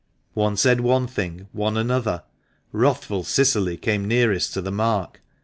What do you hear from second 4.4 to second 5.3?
to the mark.